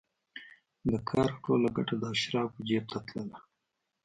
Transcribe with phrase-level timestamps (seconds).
[0.89, 3.37] د کار ټوله ګټه د اشرافو جېب ته تلله.